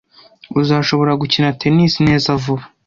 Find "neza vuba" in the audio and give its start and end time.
2.07-2.63